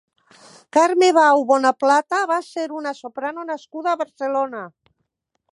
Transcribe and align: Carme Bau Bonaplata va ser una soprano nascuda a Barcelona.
Carme 0.77 1.09
Bau 1.17 1.43
Bonaplata 1.51 2.23
va 2.33 2.39
ser 2.47 2.65
una 2.81 2.97
soprano 3.03 3.47
nascuda 3.53 3.93
a 3.97 4.03
Barcelona. 4.05 4.65